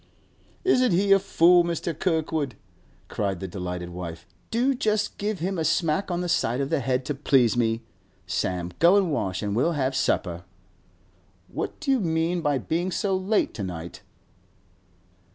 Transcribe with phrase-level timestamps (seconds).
[0.63, 1.93] 'Isn't he a fool, Mr.
[1.93, 2.55] Kirkwood?'
[3.07, 4.25] cried the delighted wife.
[4.49, 7.83] 'Do just give him a smack on the side of the head, to please me!
[8.25, 10.43] Sam, go an' wash, an' we'll have supper.
[11.49, 14.01] What do you mean by being so late to night?